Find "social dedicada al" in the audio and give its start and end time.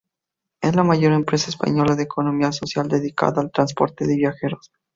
2.51-3.51